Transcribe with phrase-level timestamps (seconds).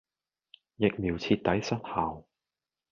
[0.77, 2.23] 疫苗徹底失效